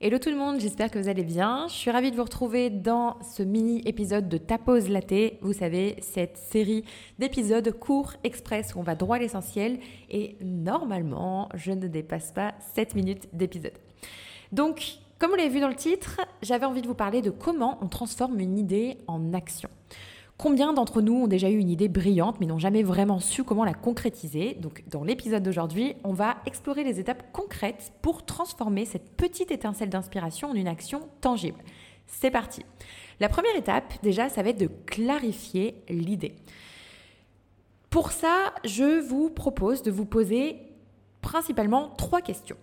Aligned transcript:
Hello 0.00 0.20
tout 0.20 0.30
le 0.30 0.36
monde, 0.36 0.60
j'espère 0.60 0.92
que 0.92 0.98
vous 1.00 1.08
allez 1.08 1.24
bien. 1.24 1.66
Je 1.66 1.72
suis 1.72 1.90
ravie 1.90 2.12
de 2.12 2.16
vous 2.16 2.22
retrouver 2.22 2.70
dans 2.70 3.20
ce 3.20 3.42
mini 3.42 3.82
épisode 3.84 4.28
de 4.28 4.38
Tapose 4.38 4.88
Latte. 4.88 5.40
Vous 5.40 5.52
savez, 5.52 5.96
cette 6.02 6.36
série 6.36 6.84
d'épisodes 7.18 7.68
courts, 7.72 8.12
express, 8.22 8.76
où 8.76 8.78
on 8.78 8.84
va 8.84 8.94
droit 8.94 9.16
à 9.16 9.18
l'essentiel. 9.18 9.80
Et 10.08 10.36
normalement, 10.40 11.48
je 11.54 11.72
ne 11.72 11.88
dépasse 11.88 12.30
pas 12.30 12.54
7 12.76 12.94
minutes 12.94 13.28
d'épisode. 13.32 13.72
Donc, 14.52 14.98
comme 15.18 15.30
vous 15.30 15.36
l'avez 15.36 15.48
vu 15.48 15.58
dans 15.58 15.66
le 15.66 15.74
titre, 15.74 16.20
j'avais 16.42 16.64
envie 16.64 16.82
de 16.82 16.86
vous 16.86 16.94
parler 16.94 17.20
de 17.20 17.30
comment 17.30 17.76
on 17.82 17.88
transforme 17.88 18.38
une 18.38 18.56
idée 18.56 18.98
en 19.08 19.34
action. 19.34 19.68
Combien 20.38 20.72
d'entre 20.72 21.02
nous 21.02 21.14
ont 21.14 21.26
déjà 21.26 21.50
eu 21.50 21.58
une 21.58 21.68
idée 21.68 21.88
brillante 21.88 22.38
mais 22.38 22.46
n'ont 22.46 22.60
jamais 22.60 22.84
vraiment 22.84 23.18
su 23.18 23.42
comment 23.42 23.64
la 23.64 23.74
concrétiser? 23.74 24.54
Donc 24.54 24.84
dans 24.88 25.02
l'épisode 25.02 25.42
d'aujourd'hui, 25.42 25.96
on 26.04 26.12
va 26.12 26.36
explorer 26.46 26.84
les 26.84 27.00
étapes 27.00 27.32
concrètes 27.32 27.92
pour 28.02 28.24
transformer 28.24 28.84
cette 28.84 29.16
petite 29.16 29.50
étincelle 29.50 29.88
d'inspiration 29.88 30.50
en 30.50 30.54
une 30.54 30.68
action 30.68 31.08
tangible. 31.20 31.58
C'est 32.06 32.30
parti. 32.30 32.62
La 33.18 33.28
première 33.28 33.56
étape, 33.56 33.94
déjà, 34.04 34.28
ça 34.28 34.44
va 34.44 34.50
être 34.50 34.60
de 34.60 34.70
clarifier 34.86 35.82
l'idée. 35.88 36.36
Pour 37.90 38.12
ça, 38.12 38.54
je 38.64 39.00
vous 39.00 39.30
propose 39.30 39.82
de 39.82 39.90
vous 39.90 40.06
poser 40.06 40.58
principalement 41.20 41.90
trois 41.98 42.20
questions. 42.20 42.56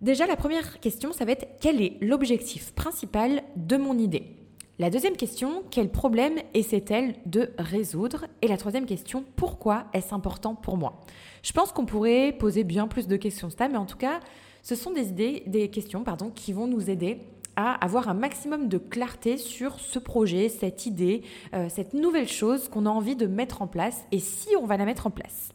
Déjà, 0.00 0.28
la 0.28 0.36
première 0.36 0.78
question, 0.78 1.12
ça 1.12 1.24
va 1.24 1.32
être 1.32 1.48
quel 1.60 1.82
est 1.82 1.98
l'objectif 2.00 2.72
principal 2.72 3.42
de 3.56 3.76
mon 3.76 3.98
idée? 3.98 4.43
La 4.80 4.90
deuxième 4.90 5.16
question, 5.16 5.62
quel 5.70 5.88
problème 5.88 6.34
essaie-t-elle 6.52 7.14
de 7.26 7.50
résoudre? 7.58 8.26
Et 8.42 8.48
la 8.48 8.56
troisième 8.56 8.86
question, 8.86 9.24
pourquoi 9.36 9.84
est-ce 9.92 10.12
important 10.12 10.56
pour 10.56 10.76
moi? 10.76 11.00
Je 11.44 11.52
pense 11.52 11.70
qu'on 11.70 11.86
pourrait 11.86 12.32
poser 12.32 12.64
bien 12.64 12.88
plus 12.88 13.06
de 13.06 13.16
questions 13.16 13.50
ça, 13.50 13.68
mais 13.68 13.76
en 13.76 13.86
tout 13.86 13.96
cas, 13.96 14.18
ce 14.62 14.74
sont 14.74 14.90
des 14.90 15.10
idées, 15.10 15.44
des 15.46 15.68
questions 15.68 16.02
qui 16.34 16.52
vont 16.52 16.66
nous 16.66 16.90
aider 16.90 17.18
à 17.54 17.74
avoir 17.84 18.08
un 18.08 18.14
maximum 18.14 18.68
de 18.68 18.78
clarté 18.78 19.36
sur 19.36 19.78
ce 19.78 20.00
projet, 20.00 20.48
cette 20.48 20.86
idée, 20.86 21.22
euh, 21.54 21.68
cette 21.68 21.94
nouvelle 21.94 22.26
chose 22.26 22.68
qu'on 22.68 22.86
a 22.86 22.90
envie 22.90 23.14
de 23.14 23.26
mettre 23.26 23.62
en 23.62 23.68
place 23.68 24.04
et 24.10 24.18
si 24.18 24.48
on 24.60 24.66
va 24.66 24.76
la 24.76 24.86
mettre 24.86 25.06
en 25.06 25.10
place. 25.10 25.50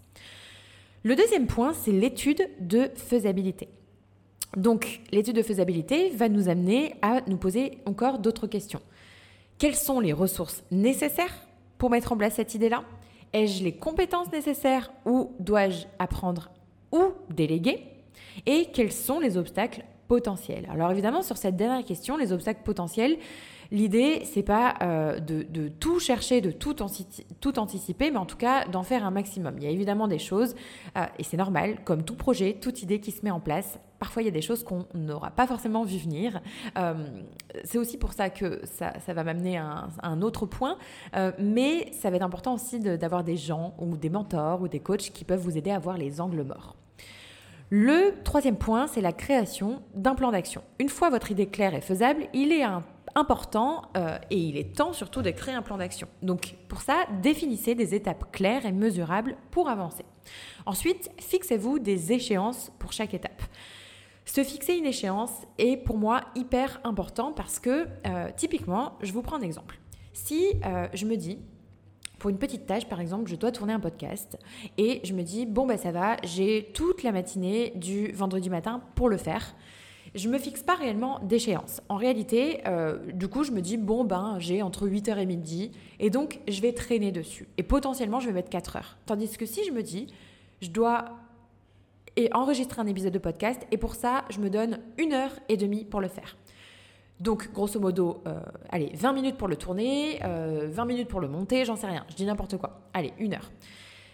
Le 1.03 1.17
deuxième 1.17 1.47
point, 1.47 1.73
c'est 1.73 1.91
l'étude 1.91 2.49
de 2.61 2.89
faisabilité. 2.95 3.67
Donc, 4.55 5.01
l'étude 5.11 5.35
de 5.35 5.43
faisabilité 5.43 6.09
va 6.11 6.29
nous 6.29 6.47
amener 6.47 6.95
à 7.01 7.21
nous 7.27 7.37
poser 7.37 7.79
encore 7.85 8.19
d'autres 8.19 8.47
questions. 8.47 8.81
Quelles 9.59 9.75
sont 9.75 9.99
les 9.99 10.13
ressources 10.13 10.63
nécessaires 10.71 11.33
pour 11.77 11.89
mettre 11.89 12.13
en 12.13 12.17
place 12.17 12.35
cette 12.35 12.55
idée-là? 12.55 12.85
Ai-je 13.33 13.61
les 13.61 13.75
compétences 13.75 14.31
nécessaires 14.31 14.89
ou 15.05 15.33
dois-je 15.37 15.85
apprendre 15.99 16.49
ou 16.93 17.09
déléguer? 17.29 17.83
Et 18.45 18.67
quels 18.71 18.93
sont 18.93 19.19
les 19.19 19.35
obstacles 19.35 19.83
Alors 20.69 20.91
évidemment, 20.91 21.21
sur 21.21 21.37
cette 21.37 21.55
dernière 21.55 21.85
question, 21.85 22.17
les 22.17 22.31
obstacles 22.31 22.63
potentiels, 22.63 23.17
L'idée, 23.71 24.23
c'est 24.25 24.41
pas 24.41 24.75
euh, 24.81 25.19
de, 25.19 25.67
tout 25.67 25.99
chercher, 25.99 26.41
de 26.41 26.49
tout, 26.49 26.73
tout, 27.39 27.59
anticiper, 27.59 28.09
mais 28.09 28.17
en 28.17 28.25
tout 28.25 28.37
cas 28.37 28.65
d'en 28.65 28.81
faire 28.81 29.05
un 29.05 29.11
maximum. 29.11 29.55
Il 29.57 29.63
y 29.63 29.67
a 29.67 29.69
évidemment 29.69 30.07
des 30.07 30.17
choses, 30.17 30.55
euh, 30.97 31.05
et 31.19 31.23
c'est 31.23 31.37
normal, 31.37 31.83
comme 31.83 32.03
tout 32.03 32.15
projet, 32.15 32.57
toute 32.59 32.81
idée 32.81 32.99
qui 32.99 33.11
se 33.11 33.23
met 33.23 33.29
en 33.29 33.39
place, 33.39 33.79
parfois 33.99 34.23
il 34.23 34.25
y 34.25 34.29
a 34.29 34.31
des 34.31 34.41
choses 34.41 34.63
qu'on 34.63 34.87
n'aura 34.95 35.29
pas 35.29 35.45
forcément 35.45 35.83
vu 35.83 35.99
venir. 35.99 36.41
Euh, 36.79 36.95
c'est 37.63 37.77
aussi 37.77 37.97
pour 37.97 38.13
ça 38.13 38.31
que 38.31 38.59
ça, 38.65 39.13
va 39.13 39.23
m'amener 39.23 39.57
à, 39.57 39.89
un 40.01 40.21
autre 40.23 40.47
point, 40.47 40.77
mais 41.37 41.91
ça 41.91 42.09
va 42.09 42.15
être 42.15 42.23
important 42.23 42.55
aussi 42.55 42.79
d'avoir 42.79 43.23
des 43.23 43.37
gens 43.37 43.75
ou 43.77 43.97
des 43.97 44.09
mentors 44.09 44.61
ou 44.61 44.67
des 44.67 44.79
coachs 44.79 45.11
qui 45.13 45.25
peuvent 45.25 45.41
vous 45.41 45.57
aider 45.57 45.71
à 45.71 45.79
voir 45.79 45.97
les 45.97 46.21
angles 46.21 46.43
morts. 46.43 46.75
Le 47.69 48.15
troisième 48.23 48.57
point, 48.57 48.87
c'est 48.87 49.01
la 49.01 49.13
création 49.13 49.83
d'un 49.93 50.15
plan 50.15 50.31
d'action. 50.31 50.63
Une 50.79 50.89
fois 50.89 51.11
votre 51.11 51.29
idée 51.31 51.45
claire 51.45 51.75
et 51.75 51.81
faisable, 51.81 52.27
il 52.33 52.51
est 52.51 52.63
important 53.13 53.83
euh, 53.95 54.17
et 54.31 54.37
il 54.37 54.57
est 54.57 54.75
temps 54.75 54.91
surtout 54.91 55.21
de 55.21 55.29
créer 55.29 55.53
un 55.53 55.61
plan 55.61 55.77
d'action. 55.77 56.07
Donc 56.23 56.55
pour 56.67 56.81
ça, 56.81 57.05
définissez 57.21 57.75
des 57.75 57.93
étapes 57.93 58.31
claires 58.31 58.65
et 58.65 58.71
mesurables 58.71 59.35
pour 59.51 59.69
avancer. 59.69 60.03
Ensuite, 60.65 61.11
fixez-vous 61.19 61.77
des 61.77 62.11
échéances 62.11 62.71
pour 62.79 62.91
chaque 62.91 63.13
étape. 63.13 63.43
Se 64.25 64.43
fixer 64.43 64.73
une 64.73 64.85
échéance 64.85 65.31
est 65.59 65.77
pour 65.77 65.97
moi 65.97 66.21
hyper 66.35 66.79
important 66.83 67.33
parce 67.33 67.59
que 67.59 67.87
euh, 68.07 68.29
typiquement, 68.35 68.93
je 69.01 69.11
vous 69.11 69.21
prends 69.21 69.37
un 69.37 69.41
exemple. 69.41 69.79
Si 70.13 70.53
euh, 70.65 70.87
je 70.93 71.05
me 71.05 71.17
dis, 71.17 71.39
pour 72.19 72.29
une 72.29 72.37
petite 72.37 72.65
tâche, 72.65 72.85
par 72.85 72.99
exemple, 72.99 73.29
je 73.29 73.35
dois 73.35 73.51
tourner 73.51 73.73
un 73.73 73.79
podcast 73.79 74.37
et 74.77 75.01
je 75.03 75.13
me 75.13 75.23
dis, 75.23 75.45
bon, 75.45 75.65
ben 75.65 75.77
ça 75.77 75.91
va, 75.91 76.17
j'ai 76.23 76.69
toute 76.73 77.03
la 77.03 77.11
matinée 77.11 77.73
du 77.75 78.11
vendredi 78.11 78.49
matin 78.49 78.81
pour 78.95 79.09
le 79.09 79.17
faire 79.17 79.55
je 80.15 80.27
me 80.29 80.37
fixe 80.37 80.63
pas 80.63 80.75
réellement 80.75 81.19
d'échéance. 81.19 81.81
En 81.89 81.95
réalité, 81.95 82.61
euh, 82.67 82.97
du 83.13 83.27
coup, 83.27 83.43
je 83.43 83.51
me 83.51 83.61
dis, 83.61 83.77
bon, 83.77 84.03
ben, 84.03 84.37
j'ai 84.39 84.61
entre 84.61 84.87
8h 84.87 85.17
et 85.17 85.25
midi, 85.25 85.71
et 85.99 86.09
donc 86.09 86.39
je 86.47 86.61
vais 86.61 86.73
traîner 86.73 87.11
dessus. 87.11 87.47
Et 87.57 87.63
potentiellement, 87.63 88.19
je 88.19 88.27
vais 88.27 88.33
mettre 88.33 88.49
4 88.49 88.77
heures. 88.77 88.97
Tandis 89.05 89.37
que 89.37 89.45
si 89.45 89.63
je 89.65 89.71
me 89.71 89.83
dis, 89.83 90.07
je 90.61 90.69
dois 90.69 91.05
et 92.15 92.33
enregistrer 92.33 92.81
un 92.81 92.87
épisode 92.87 93.13
de 93.13 93.19
podcast, 93.19 93.61
et 93.71 93.77
pour 93.77 93.95
ça, 93.95 94.25
je 94.29 94.39
me 94.39 94.49
donne 94.49 94.79
une 94.97 95.13
heure 95.13 95.31
et 95.47 95.57
demie 95.57 95.85
pour 95.85 96.01
le 96.01 96.07
faire. 96.07 96.35
Donc, 97.19 97.51
grosso 97.51 97.79
modo, 97.79 98.23
euh, 98.27 98.39
allez, 98.69 98.91
20 98.95 99.13
minutes 99.13 99.37
pour 99.37 99.47
le 99.47 99.57
tourner, 99.57 100.19
20 100.21 100.27
euh, 100.27 100.85
minutes 100.85 101.09
pour 101.09 101.19
le 101.19 101.27
monter, 101.27 101.65
j'en 101.65 101.75
sais 101.75 101.87
rien, 101.87 102.05
je 102.09 102.15
dis 102.15 102.25
n'importe 102.25 102.57
quoi. 102.57 102.81
Allez, 102.93 103.13
une 103.19 103.33
heure. 103.33 103.51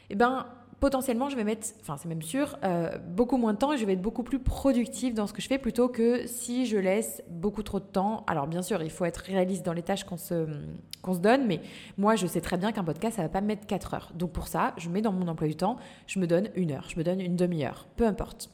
Eh 0.10 0.16
ben, 0.16 0.48
potentiellement, 0.80 1.30
je 1.30 1.36
vais 1.36 1.44
mettre, 1.44 1.68
enfin 1.82 1.98
c'est 1.98 2.08
même 2.08 2.22
sûr, 2.22 2.58
euh, 2.64 2.98
beaucoup 3.00 3.38
moins 3.38 3.54
de 3.54 3.58
temps 3.58 3.74
et 3.74 3.78
je 3.78 3.86
vais 3.86 3.94
être 3.94 4.02
beaucoup 4.02 4.24
plus 4.24 4.40
productive 4.40 5.14
dans 5.14 5.28
ce 5.28 5.34
que 5.34 5.42
je 5.42 5.48
fais 5.48 5.58
plutôt 5.58 5.88
que 5.88 6.28
si 6.28 6.66
je 6.66 6.78
laisse 6.78 7.24
beaucoup 7.30 7.64
trop 7.64 7.80
de 7.80 7.86
temps. 7.86 8.24
Alors 8.28 8.48
bien 8.48 8.62
sûr, 8.62 8.82
il 8.82 8.90
faut 8.90 9.06
être 9.06 9.18
réaliste 9.18 9.66
dans 9.66 9.74
les 9.74 9.82
tâches 9.82 10.04
qu'on 10.04 10.18
se, 10.18 10.46
se 11.04 11.20
donne, 11.20 11.46
mais 11.46 11.62
moi 11.98 12.16
je 12.16 12.28
sais 12.28 12.42
très 12.42 12.58
bien 12.58 12.72
qu'un 12.72 12.84
podcast, 12.84 13.16
ça 13.16 13.22
va 13.22 13.30
pas 13.30 13.42
me 13.42 13.48
mettre 13.48 13.66
4 13.68 13.94
heures. 13.94 14.12
Donc 14.16 14.32
pour 14.32 14.48
ça, 14.48 14.74
je 14.78 14.90
mets 14.90 15.02
dans 15.02 15.12
mon 15.12 15.28
emploi 15.28 15.48
du 15.48 15.56
temps, 15.56 15.78
je 16.08 16.20
me 16.20 16.28
donne 16.28 16.50
une 16.56 16.72
heure, 16.72 16.88
je 16.90 16.98
me 16.98 17.04
donne 17.04 17.22
une 17.22 17.36
demi-heure, 17.36 17.88
peu 17.96 18.06
importe. 18.06 18.50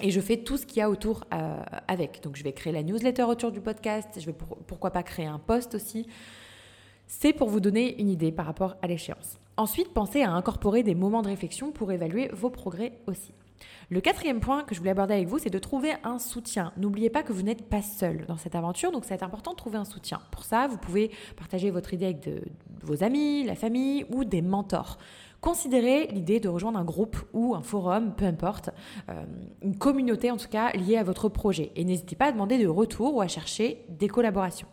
Et 0.00 0.10
je 0.10 0.20
fais 0.20 0.38
tout 0.38 0.56
ce 0.56 0.66
qu'il 0.66 0.78
y 0.78 0.82
a 0.82 0.90
autour 0.90 1.24
euh, 1.32 1.62
avec. 1.88 2.22
Donc 2.22 2.36
je 2.36 2.44
vais 2.44 2.52
créer 2.52 2.72
la 2.72 2.82
newsletter 2.82 3.24
autour 3.24 3.50
du 3.50 3.60
podcast, 3.60 4.08
je 4.18 4.26
vais 4.26 4.36
pourquoi 4.66 4.90
pas 4.90 5.02
créer 5.02 5.26
un 5.26 5.38
post 5.38 5.74
aussi. 5.74 6.06
C'est 7.06 7.32
pour 7.32 7.48
vous 7.48 7.60
donner 7.60 8.00
une 8.00 8.10
idée 8.10 8.32
par 8.32 8.46
rapport 8.46 8.76
à 8.82 8.86
l'échéance. 8.86 9.38
Ensuite, 9.56 9.92
pensez 9.92 10.22
à 10.22 10.30
incorporer 10.30 10.82
des 10.82 10.94
moments 10.94 11.22
de 11.22 11.28
réflexion 11.28 11.72
pour 11.72 11.90
évaluer 11.90 12.28
vos 12.32 12.50
progrès 12.50 12.92
aussi. 13.06 13.32
Le 13.90 14.00
quatrième 14.00 14.40
point 14.40 14.62
que 14.62 14.74
je 14.74 14.80
voulais 14.80 14.90
aborder 14.90 15.14
avec 15.14 15.26
vous, 15.26 15.38
c'est 15.38 15.50
de 15.50 15.58
trouver 15.58 15.94
un 16.04 16.18
soutien. 16.18 16.72
N'oubliez 16.76 17.10
pas 17.10 17.22
que 17.22 17.32
vous 17.32 17.42
n'êtes 17.42 17.68
pas 17.68 17.82
seul 17.82 18.26
dans 18.26 18.36
cette 18.36 18.54
aventure, 18.54 18.92
donc 18.92 19.04
c'est 19.04 19.22
important 19.22 19.52
de 19.52 19.56
trouver 19.56 19.78
un 19.78 19.86
soutien. 19.86 20.20
Pour 20.30 20.44
ça, 20.44 20.66
vous 20.68 20.76
pouvez 20.76 21.10
partager 21.36 21.70
votre 21.70 21.94
idée 21.94 22.04
avec 22.04 22.28
vos 22.82 23.02
amis, 23.02 23.44
la 23.44 23.54
famille 23.54 24.04
ou 24.10 24.24
des 24.24 24.42
mentors. 24.42 24.98
Considérez 25.40 26.08
l'idée 26.08 26.40
de 26.40 26.48
rejoindre 26.48 26.78
un 26.78 26.84
groupe 26.84 27.16
ou 27.32 27.54
un 27.54 27.62
forum, 27.62 28.14
peu 28.16 28.24
importe, 28.24 28.70
euh, 29.08 29.24
une 29.62 29.78
communauté 29.78 30.30
en 30.30 30.36
tout 30.36 30.48
cas 30.48 30.72
liée 30.72 30.96
à 30.96 31.04
votre 31.04 31.28
projet. 31.28 31.70
Et 31.76 31.84
n'hésitez 31.84 32.16
pas 32.16 32.26
à 32.26 32.32
demander 32.32 32.58
de 32.58 32.66
retour 32.66 33.14
ou 33.14 33.20
à 33.20 33.28
chercher 33.28 33.84
des 33.88 34.08
collaborations. 34.08 34.66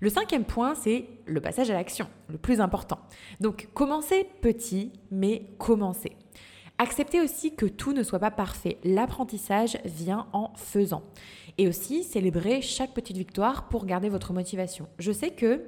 Le 0.00 0.10
cinquième 0.10 0.44
point, 0.44 0.74
c'est 0.74 1.06
le 1.26 1.40
passage 1.40 1.70
à 1.70 1.74
l'action, 1.74 2.08
le 2.28 2.38
plus 2.38 2.60
important. 2.60 2.98
Donc, 3.40 3.68
commencez 3.72 4.26
petit, 4.40 4.92
mais 5.10 5.46
commencez. 5.58 6.12
Acceptez 6.78 7.20
aussi 7.20 7.54
que 7.54 7.66
tout 7.66 7.92
ne 7.92 8.02
soit 8.02 8.18
pas 8.18 8.32
parfait. 8.32 8.78
L'apprentissage 8.82 9.78
vient 9.84 10.26
en 10.32 10.50
faisant. 10.56 11.04
Et 11.56 11.68
aussi, 11.68 12.02
célébrez 12.02 12.60
chaque 12.62 12.92
petite 12.92 13.16
victoire 13.16 13.68
pour 13.68 13.86
garder 13.86 14.08
votre 14.08 14.32
motivation. 14.32 14.88
Je 14.98 15.12
sais 15.12 15.30
que 15.30 15.62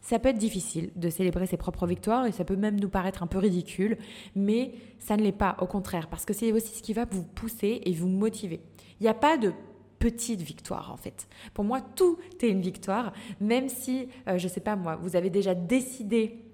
ça 0.00 0.18
peut 0.18 0.30
être 0.30 0.38
difficile 0.38 0.90
de 0.96 1.10
célébrer 1.10 1.46
ses 1.46 1.56
propres 1.56 1.86
victoires 1.86 2.26
et 2.26 2.32
ça 2.32 2.44
peut 2.44 2.56
même 2.56 2.80
nous 2.80 2.88
paraître 2.88 3.22
un 3.22 3.26
peu 3.26 3.38
ridicule, 3.38 3.98
mais 4.34 4.72
ça 4.98 5.16
ne 5.16 5.22
l'est 5.22 5.32
pas, 5.32 5.56
au 5.60 5.66
contraire, 5.66 6.08
parce 6.08 6.24
que 6.24 6.32
c'est 6.32 6.52
aussi 6.52 6.74
ce 6.74 6.82
qui 6.82 6.92
va 6.92 7.04
vous 7.10 7.24
pousser 7.24 7.82
et 7.84 7.92
vous 7.92 8.08
motiver. 8.08 8.60
Il 9.00 9.04
n'y 9.04 9.08
a 9.08 9.14
pas 9.14 9.36
de 9.36 9.52
petite 9.98 10.40
victoire 10.40 10.92
en 10.92 10.96
fait. 10.96 11.28
Pour 11.54 11.64
moi, 11.64 11.80
tout 11.80 12.18
est 12.40 12.48
une 12.48 12.60
victoire, 12.60 13.12
même 13.40 13.68
si, 13.68 14.08
euh, 14.28 14.38
je 14.38 14.44
ne 14.44 14.52
sais 14.52 14.60
pas 14.60 14.76
moi, 14.76 14.96
vous 14.96 15.16
avez 15.16 15.30
déjà 15.30 15.54
décidé 15.54 16.44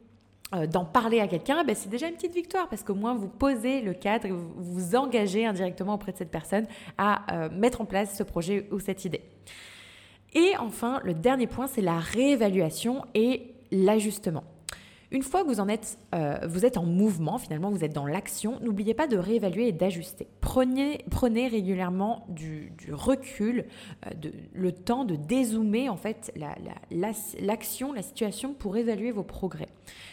euh, 0.54 0.66
d'en 0.66 0.84
parler 0.84 1.20
à 1.20 1.28
quelqu'un, 1.28 1.64
ben 1.64 1.74
c'est 1.74 1.88
déjà 1.88 2.08
une 2.08 2.14
petite 2.14 2.34
victoire 2.34 2.68
parce 2.68 2.82
qu'au 2.82 2.94
moins 2.94 3.14
vous 3.14 3.28
posez 3.28 3.80
le 3.80 3.94
cadre 3.94 4.28
vous 4.28 4.52
vous 4.58 4.96
engagez 4.96 5.46
indirectement 5.46 5.94
auprès 5.94 6.12
de 6.12 6.18
cette 6.18 6.30
personne 6.30 6.66
à 6.98 7.34
euh, 7.34 7.48
mettre 7.50 7.80
en 7.80 7.86
place 7.86 8.16
ce 8.16 8.22
projet 8.22 8.68
ou 8.70 8.78
cette 8.78 9.04
idée. 9.04 9.22
Et 10.34 10.52
enfin, 10.58 11.00
le 11.04 11.14
dernier 11.14 11.46
point, 11.46 11.66
c'est 11.66 11.82
la 11.82 11.98
réévaluation 11.98 13.04
et 13.14 13.54
l'ajustement. 13.70 14.44
Une 15.14 15.22
fois 15.22 15.44
que 15.44 15.46
vous 15.46 15.60
en 15.60 15.68
êtes, 15.68 15.96
euh, 16.12 16.38
vous 16.48 16.66
êtes 16.66 16.76
en 16.76 16.84
mouvement, 16.84 17.38
finalement, 17.38 17.70
vous 17.70 17.84
êtes 17.84 17.92
dans 17.92 18.04
l'action, 18.04 18.58
n'oubliez 18.60 18.94
pas 18.94 19.06
de 19.06 19.16
réévaluer 19.16 19.68
et 19.68 19.72
d'ajuster. 19.72 20.26
Prenez, 20.40 21.04
prenez 21.08 21.46
régulièrement 21.46 22.26
du, 22.28 22.72
recul, 22.90 23.66
euh, 24.06 24.30
le 24.52 24.72
temps 24.72 25.04
de 25.04 25.14
dézoomer 25.14 25.88
en 25.88 25.96
fait 25.96 26.32
l'action, 26.90 27.92
la, 27.92 27.96
la, 27.98 28.02
situation 28.02 28.54
pour 28.54 28.76
évaluer 28.76 29.12
vos 29.12 29.22
progrès. 29.22 29.68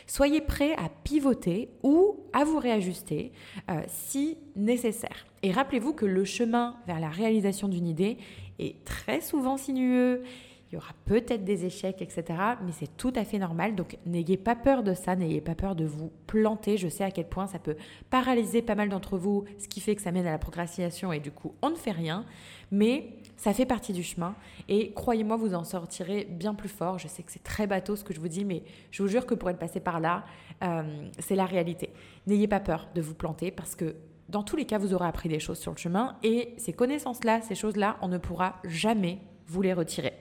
Soyez 0.05 0.39
prêt 0.39 0.73
à 0.73 0.89
pivoter 1.03 1.69
ou 1.81 2.19
à 2.33 2.43
vous 2.43 2.59
réajuster 2.59 3.31
euh, 3.69 3.81
si 3.87 4.37
nécessaire. 4.55 5.25
Et 5.43 5.51
rappelez-vous 5.51 5.93
que 5.93 6.05
le 6.05 6.25
chemin 6.25 6.75
vers 6.87 6.99
la 6.99 7.09
réalisation 7.09 7.67
d'une 7.67 7.87
idée 7.87 8.17
est 8.59 8.83
très 8.85 9.21
souvent 9.21 9.57
sinueux. 9.57 10.23
Il 10.71 10.75
y 10.75 10.77
aura 10.77 10.93
peut-être 11.03 11.43
des 11.43 11.65
échecs, 11.65 12.01
etc. 12.01 12.23
Mais 12.63 12.71
c'est 12.71 12.95
tout 12.95 13.11
à 13.17 13.25
fait 13.25 13.39
normal. 13.39 13.75
Donc 13.75 13.97
n'ayez 14.05 14.37
pas 14.37 14.55
peur 14.55 14.83
de 14.83 14.93
ça, 14.93 15.17
n'ayez 15.17 15.41
pas 15.41 15.53
peur 15.53 15.75
de 15.75 15.83
vous 15.83 16.13
planter. 16.27 16.77
Je 16.77 16.87
sais 16.87 17.03
à 17.03 17.11
quel 17.11 17.27
point 17.27 17.45
ça 17.45 17.59
peut 17.59 17.75
paralyser 18.09 18.61
pas 18.61 18.75
mal 18.75 18.87
d'entre 18.87 19.17
vous, 19.17 19.43
ce 19.59 19.67
qui 19.67 19.81
fait 19.81 19.95
que 19.95 20.01
ça 20.01 20.13
mène 20.13 20.25
à 20.25 20.31
la 20.31 20.37
procrastination 20.37 21.11
et 21.11 21.19
du 21.19 21.31
coup 21.31 21.55
on 21.61 21.71
ne 21.71 21.75
fait 21.75 21.91
rien. 21.91 22.25
Mais 22.71 23.17
ça 23.35 23.53
fait 23.53 23.65
partie 23.65 23.91
du 23.91 24.01
chemin 24.01 24.33
et 24.69 24.93
croyez-moi, 24.93 25.35
vous 25.35 25.55
en 25.55 25.65
sortirez 25.65 26.25
bien 26.29 26.53
plus 26.53 26.69
fort. 26.69 26.99
Je 26.99 27.09
sais 27.09 27.21
que 27.21 27.33
c'est 27.33 27.43
très 27.43 27.67
bateau 27.67 27.97
ce 27.97 28.05
que 28.05 28.13
je 28.13 28.21
vous 28.21 28.29
dis, 28.29 28.45
mais 28.45 28.63
je 28.91 29.03
vous 29.03 29.09
jure 29.09 29.25
que 29.25 29.33
pour 29.35 29.49
être 29.49 29.59
passé 29.59 29.81
par 29.81 29.99
là, 29.99 30.23
euh, 30.63 30.83
c'est 31.19 31.35
la 31.35 31.45
réalité. 31.45 31.89
N'ayez 32.27 32.47
pas 32.47 32.61
peur 32.61 32.87
de 32.95 33.01
vous 33.01 33.15
planter 33.15 33.51
parce 33.51 33.75
que 33.75 33.95
dans 34.29 34.43
tous 34.43 34.55
les 34.55 34.63
cas, 34.65 34.77
vous 34.77 34.93
aurez 34.93 35.07
appris 35.07 35.27
des 35.27 35.41
choses 35.41 35.59
sur 35.59 35.73
le 35.73 35.77
chemin 35.77 36.15
et 36.23 36.53
ces 36.55 36.71
connaissances-là, 36.71 37.41
ces 37.41 37.55
choses-là, 37.55 37.97
on 38.01 38.07
ne 38.07 38.17
pourra 38.17 38.61
jamais 38.63 39.19
vous 39.47 39.61
les 39.61 39.73
retirer. 39.73 40.13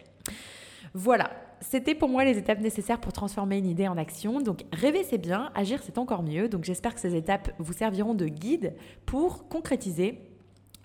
Voilà, 0.95 1.31
c'était 1.61 1.95
pour 1.95 2.09
moi 2.09 2.25
les 2.25 2.39
étapes 2.39 2.61
nécessaires 2.61 3.01
pour 3.01 3.13
transformer 3.13 3.59
une 3.59 3.67
idée 3.67 3.89
en 3.89 3.97
action. 3.97 4.41
Donc 4.41 4.65
rêver 4.73 5.05
c'est 5.05 5.19
bien, 5.19 5.51
agir 5.55 5.81
c'est 5.83 5.99
encore 5.99 6.23
mieux. 6.23 6.49
Donc 6.49 6.65
j'espère 6.65 6.95
que 6.95 7.01
ces 7.01 7.15
étapes 7.15 7.51
vous 7.59 7.73
serviront 7.73 8.15
de 8.15 8.27
guide 8.27 8.75
pour 9.07 9.49
concrétiser 9.49 10.19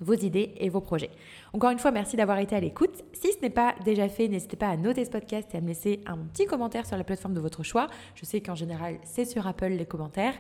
vos 0.02 0.14
idées 0.14 0.54
et 0.58 0.70
vos 0.70 0.82
projets. 0.82 1.10
Encore 1.54 1.72
une 1.72 1.80
fois, 1.80 1.92
merci 1.92 2.18
d'avoir 2.18 2.40
été 2.40 2.56
à 2.56 2.60
l'écoute. 2.60 3.04
Si 3.14 3.32
ce 3.32 3.40
n'est 3.42 3.50
pas 3.50 3.76
déjà 3.86 4.10
fait, 4.10 4.28
n'hésitez 4.28 4.58
pas 4.58 4.68
à 4.68 4.78
noter 4.78 5.06
ce 5.06 5.10
podcast 5.10 5.50
et 5.54 5.58
à 5.58 5.62
me 5.62 5.68
laisser 5.68 6.02
un 6.06 6.18
petit 6.18 6.46
commentaire 6.46 6.86
sur 6.86 6.98
la 6.98 7.04
plateforme 7.04 7.34
de 7.34 7.40
votre 7.40 7.64
choix. 7.64 7.88
Je 8.16 8.26
sais 8.26 8.42
qu'en 8.42 8.56
général, 8.56 8.98
c'est 9.04 9.26
sur 9.26 9.48
Apple 9.48 9.70
les 9.70 9.86
commentaires. 9.86 10.34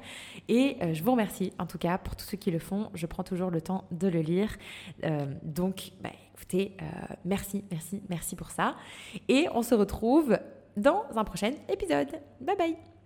Et 0.49 0.77
euh, 0.81 0.93
je 0.93 1.03
vous 1.03 1.11
remercie 1.11 1.53
en 1.57 1.65
tout 1.65 1.77
cas 1.77 1.97
pour 1.97 2.15
tous 2.15 2.25
ceux 2.25 2.37
qui 2.37 2.51
le 2.51 2.59
font. 2.59 2.89
Je 2.93 3.05
prends 3.05 3.23
toujours 3.23 3.49
le 3.49 3.61
temps 3.61 3.85
de 3.91 4.07
le 4.07 4.19
lire. 4.19 4.49
Euh, 5.05 5.25
donc, 5.43 5.91
bah, 6.01 6.09
écoutez, 6.35 6.75
euh, 6.81 6.85
merci, 7.23 7.63
merci, 7.71 8.01
merci 8.09 8.35
pour 8.35 8.51
ça. 8.51 8.75
Et 9.27 9.47
on 9.53 9.61
se 9.61 9.73
retrouve 9.73 10.37
dans 10.77 11.05
un 11.15 11.23
prochain 11.23 11.51
épisode. 11.69 12.09
Bye 12.41 12.57
bye 12.57 12.94